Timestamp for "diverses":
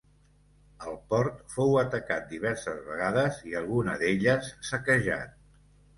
2.33-2.81